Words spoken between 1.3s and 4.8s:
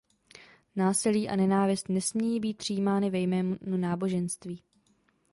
nenávist nesmějí být přijímány ve jménu náboženství.